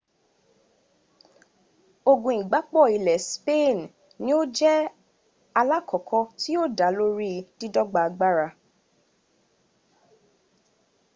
[2.11, 3.77] ogun igbapò ilẹ̀ spain
[4.23, 4.91] ni ó jẹ́
[5.59, 8.47] alákọ̀ọ́kọ́ tí yóò dá lórí dídọ́gba agbára